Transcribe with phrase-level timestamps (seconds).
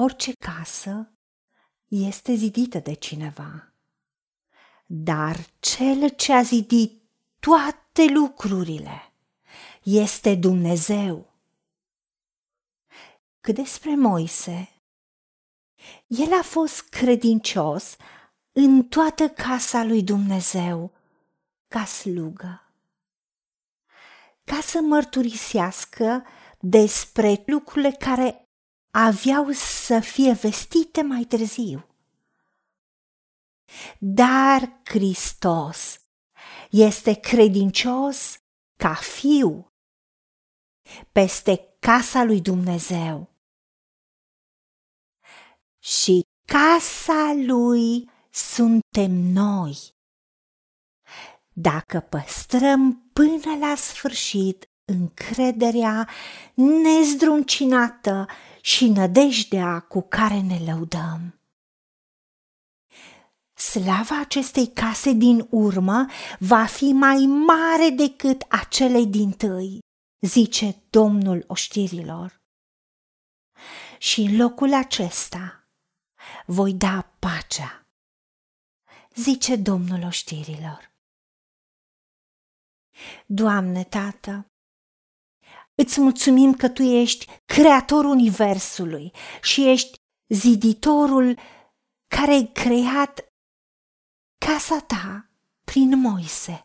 [0.00, 1.12] Orice casă
[1.88, 3.72] este zidită de cineva,
[4.86, 7.02] dar cel ce a zidit
[7.40, 9.12] toate lucrurile
[9.82, 11.32] este Dumnezeu.
[13.40, 14.68] Cât despre Moise,
[16.06, 17.96] el a fost credincios
[18.52, 20.92] în toată casa lui Dumnezeu
[21.68, 22.72] ca slugă,
[24.44, 26.24] ca să mărturisească
[26.60, 28.47] despre lucrurile care
[28.90, 31.86] aveau să fie vestite mai târziu.
[33.98, 36.00] Dar Hristos
[36.70, 38.38] este credincios
[38.76, 39.72] ca fiu
[41.12, 43.36] peste casa lui Dumnezeu.
[45.78, 49.76] Și casa lui suntem noi.
[51.52, 56.08] Dacă păstrăm până la sfârșit încrederea
[56.54, 58.26] nezdruncinată
[58.60, 61.40] și nădejdea cu care ne lăudăm.
[63.54, 66.06] Slava acestei case din urmă
[66.38, 69.78] va fi mai mare decât acelei din tâi,
[70.20, 72.40] zice Domnul oștirilor.
[73.98, 75.68] Și în locul acesta
[76.46, 77.86] voi da pacea,
[79.14, 80.92] zice Domnul oștirilor.
[83.26, 84.46] Doamne, Tată,
[85.80, 89.12] Îți mulțumim că Tu ești creatorul Universului
[89.42, 91.38] și ești ziditorul
[92.06, 93.32] care ai creat
[94.38, 95.30] casa ta
[95.64, 96.64] prin Moise,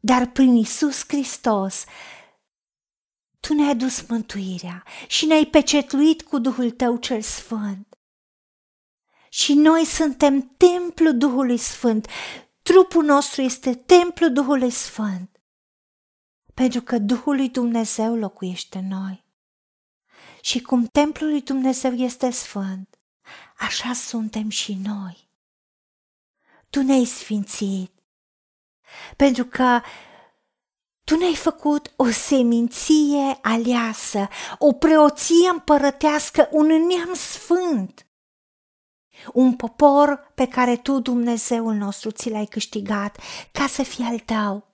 [0.00, 1.84] dar prin Isus Hristos
[3.40, 7.98] tu ne-ai adus mântuirea și ne-ai pecetluit cu Duhul Tău cel Sfânt.
[9.28, 12.08] Și noi suntem templul Duhului Sfânt.
[12.62, 15.33] Trupul nostru este templul Duhului Sfânt
[16.54, 19.24] pentru că Duhul lui Dumnezeu locuiește în noi.
[20.40, 22.98] Și cum templul lui Dumnezeu este sfânt,
[23.58, 25.28] așa suntem și noi.
[26.70, 27.92] Tu ne-ai sfințit,
[29.16, 29.80] pentru că
[31.04, 34.28] tu ne-ai făcut o seminție aleasă,
[34.58, 38.06] o preoție împărătească, un neam sfânt,
[39.32, 43.18] un popor pe care tu, Dumnezeul nostru, ți l-ai câștigat
[43.52, 44.73] ca să fie al tău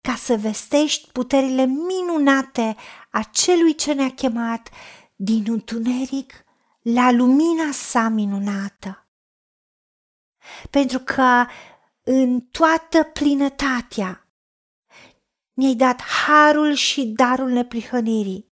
[0.00, 2.76] ca să vestești puterile minunate
[3.10, 4.70] a celui ce ne-a chemat
[5.16, 6.44] din întuneric
[6.80, 9.08] la lumina sa minunată.
[10.70, 11.46] Pentru că
[12.02, 14.28] în toată plinătatea
[15.52, 18.52] ne-ai dat harul și darul neprihănirii,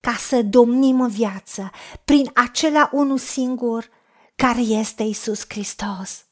[0.00, 1.70] ca să domnim în viață
[2.04, 3.88] prin acela unul singur
[4.34, 6.26] care este Isus Hristos.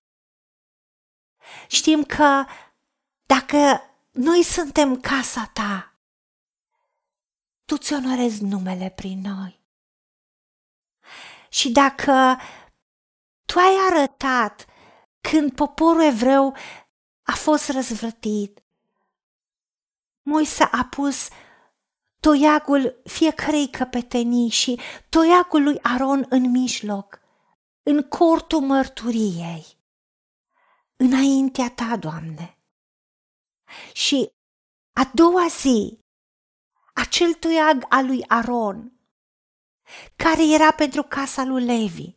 [1.69, 2.45] Știm că
[3.27, 3.81] dacă
[4.11, 5.95] noi suntem casa ta,
[7.65, 9.61] tu ți onorezi numele prin noi.
[11.49, 12.41] Și dacă
[13.45, 14.67] tu ai arătat
[15.21, 16.57] când poporul evreu
[17.23, 18.65] a fost răzvrătit,
[20.27, 21.29] Moise a pus
[22.21, 27.21] toiagul fiecarei căpetenii și toiagul lui Aron în mijloc,
[27.83, 29.67] în cortul mărturiei,
[30.97, 32.54] înaintea ta, Doamne.
[33.93, 34.31] Și
[34.93, 35.99] a doua zi,
[36.95, 38.93] acel toiag al lui Aron,
[40.17, 42.17] care era pentru casa lui Levi,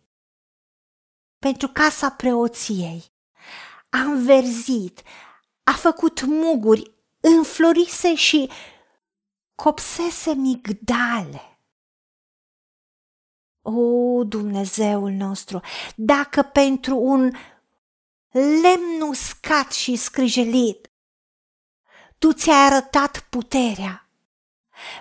[1.40, 3.04] pentru casa preoției,
[3.90, 5.02] a înverzit,
[5.64, 8.52] a făcut muguri, înflorise și
[9.56, 11.62] copsese migdale.
[13.62, 15.62] O, Dumnezeul nostru,
[15.96, 17.32] dacă pentru un
[18.32, 20.87] lemn uscat și scrijelit
[22.18, 24.10] tu ți-ai arătat puterea.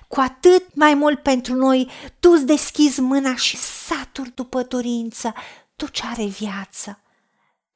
[0.09, 1.91] Cu atât mai mult pentru noi,
[2.21, 5.35] tu îți deschizi mâna și saturi după dorință
[5.77, 7.01] tot ce are viață.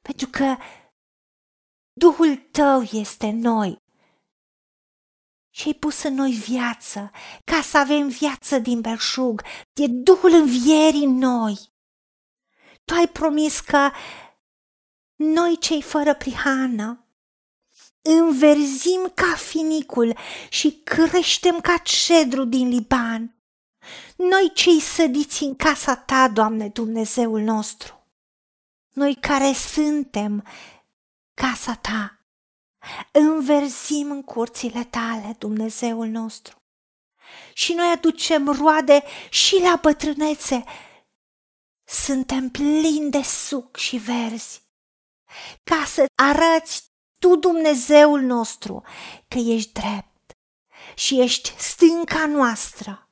[0.01, 0.57] Pentru că
[1.93, 3.81] Duhul tău este în noi
[5.53, 7.11] și ai pus în noi viață,
[7.43, 9.41] ca să avem viață din belșug,
[9.73, 11.73] e Duhul învierii în noi.
[12.85, 13.91] Tu ai promis că
[15.15, 17.00] noi cei fără prihană
[18.01, 20.17] înverzim ca finicul
[20.49, 23.35] și creștem ca cedru din Liban.
[24.15, 28.07] Noi cei sădiți în casa ta, Doamne Dumnezeul nostru,
[28.93, 30.47] noi care suntem
[31.33, 32.25] casa ta,
[33.11, 36.55] înverzim în curțile tale, Dumnezeul nostru.
[37.53, 40.63] Și noi aducem roade și la bătrânețe.
[41.83, 44.61] Suntem plini de suc și verzi,
[45.63, 46.90] ca să arăți
[47.21, 48.83] tu, Dumnezeul nostru,
[49.27, 50.37] că ești drept
[50.95, 53.09] și ești stânca noastră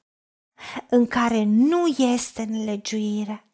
[0.89, 3.53] în care nu este nelegiuire.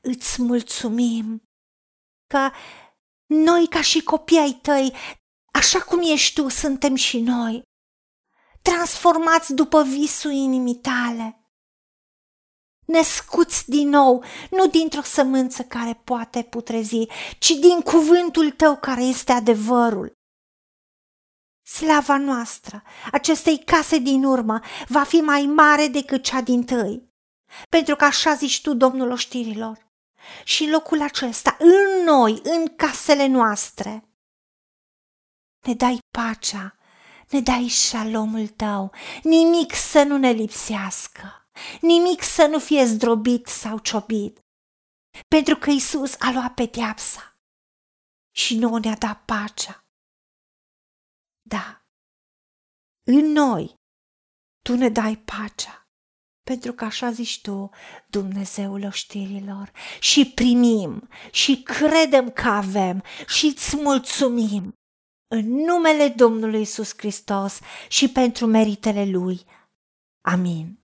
[0.00, 1.42] Îți mulțumim
[2.26, 2.50] că
[3.26, 4.94] noi, ca și copii ai tăi,
[5.52, 7.62] așa cum ești tu, suntem și noi,
[8.62, 11.43] transformați după visul inimii tale
[12.84, 17.06] născuți din nou, nu dintr-o sămânță care poate putrezi,
[17.38, 20.12] ci din cuvântul tău care este adevărul.
[21.66, 22.82] Slava noastră,
[23.12, 27.12] acestei case din urmă, va fi mai mare decât cea din tăi,
[27.68, 29.82] pentru că așa zici tu, Domnul oștirilor.
[30.44, 34.08] Și locul acesta, în noi, în casele noastre,
[35.66, 36.76] ne dai pacea,
[37.28, 38.92] ne dai șalomul tău,
[39.22, 41.43] nimic să nu ne lipsească
[41.80, 44.38] nimic să nu fie zdrobit sau ciobit,
[45.28, 47.38] pentru că Isus a luat pedeapsa
[48.36, 49.86] și nu ne-a dat pacea.
[51.48, 51.86] Da,
[53.06, 53.74] în noi
[54.62, 55.88] tu ne dai pacea,
[56.42, 57.70] pentru că așa zici tu,
[58.08, 64.74] Dumnezeul oștirilor, și primim și credem că avem și îți mulțumim
[65.30, 69.44] în numele Domnului Isus Hristos și pentru meritele Lui.
[70.20, 70.83] Amin.